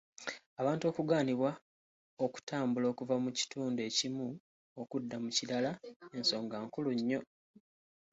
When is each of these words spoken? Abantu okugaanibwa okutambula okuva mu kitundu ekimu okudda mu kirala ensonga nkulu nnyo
Abantu 0.61 0.83
okugaanibwa 0.91 1.51
okutambula 2.25 2.85
okuva 2.89 3.15
mu 3.23 3.29
kitundu 3.37 3.79
ekimu 3.89 4.27
okudda 4.81 5.15
mu 5.23 5.29
kirala 5.37 5.71
ensonga 6.17 6.55
nkulu 6.65 6.89
nnyo 6.97 7.19